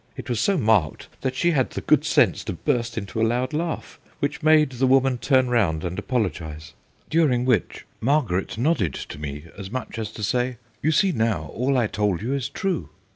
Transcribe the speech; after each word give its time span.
It 0.17 0.29
was 0.31 0.39
so 0.39 0.57
marked 0.57 1.09
that 1.21 1.35
she 1.35 1.51
had 1.51 1.69
the 1.69 1.81
good 1.81 2.03
sense 2.05 2.43
to 2.45 2.53
burst 2.53 2.97
into 2.97 3.21
a 3.21 3.21
loud 3.21 3.53
laugh, 3.53 3.99
which 4.17 4.41
made 4.41 4.71
the 4.71 4.87
woman 4.87 5.19
turn 5.19 5.47
round 5.47 5.83
and 5.83 5.99
apologise, 5.99 6.73
during 7.11 7.45
which 7.45 7.85
Margaret 7.99 8.57
nodded 8.57 8.95
to 8.95 9.19
me 9.19 9.45
as 9.59 9.69
much 9.69 9.99
as 9.99 10.11
to 10.13 10.23
say," 10.23 10.57
You 10.81 10.91
see 10.91 11.11
now 11.11 11.51
all 11.53 11.77
I 11.77 11.85
told 11.85 12.23
you 12.23 12.33
is 12.33 12.49
true." 12.49 12.89